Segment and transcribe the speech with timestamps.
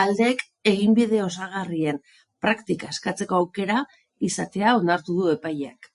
[0.00, 2.02] Aldeek eginbide osagarrien
[2.46, 3.80] praktika eskatzeko aukera
[4.32, 5.92] izatea onartu du epaileak.